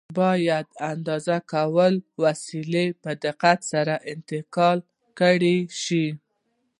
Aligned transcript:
بیا 0.15 0.15
باید 0.19 0.65
د 0.73 0.77
اندازه 0.93 1.37
کولو 1.53 2.01
وسیلې 2.23 2.85
ته 2.91 2.95
په 3.03 3.11
دقت 3.25 3.59
سره 3.71 3.93
انتقال 4.13 4.77
کړای 5.19 5.57
شي. 5.83 6.07